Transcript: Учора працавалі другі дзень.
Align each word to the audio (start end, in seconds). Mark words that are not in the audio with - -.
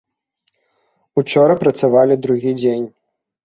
Учора 1.23 1.59
працавалі 1.63 2.21
другі 2.27 2.59
дзень. 2.63 2.93